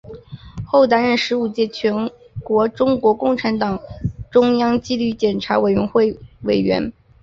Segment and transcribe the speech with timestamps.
[0.65, 2.09] 后担任第十五届全
[2.43, 3.79] 国中国共产党
[4.31, 6.91] 中央纪律检查委员会委员。